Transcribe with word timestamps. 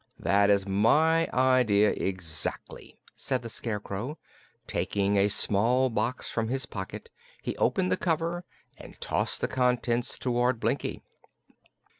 "That 0.17 0.49
is 0.49 0.67
my 0.67 1.29
idea, 1.31 1.91
exactly," 1.91 2.97
said 3.15 3.43
the 3.43 3.49
Scarecrow, 3.49 4.07
and 4.07 4.17
taking 4.65 5.15
a 5.15 5.27
small 5.27 5.91
box 5.91 6.27
from 6.27 6.47
his 6.47 6.65
pocket 6.65 7.11
he 7.43 7.55
opened 7.57 7.91
the 7.91 7.97
cover 7.97 8.43
and 8.79 8.99
tossed 8.99 9.41
the 9.41 9.47
contents 9.47 10.17
toward 10.17 10.59
Blinkie. 10.59 11.03